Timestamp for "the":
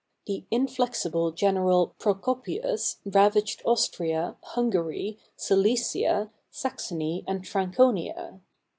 0.25-0.43